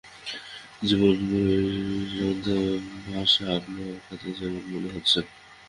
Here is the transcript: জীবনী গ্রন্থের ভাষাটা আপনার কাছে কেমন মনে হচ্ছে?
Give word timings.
জীবনী 0.81 1.41
গ্রন্থের 2.11 2.65
ভাষাটা 3.05 3.51
আপনার 3.57 3.91
কাছে 4.07 4.29
কেমন 4.37 4.63
মনে 4.71 4.89
হচ্ছে? 4.95 5.19